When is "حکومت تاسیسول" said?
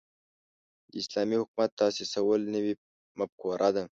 1.41-2.39